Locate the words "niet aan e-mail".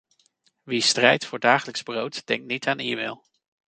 2.47-3.23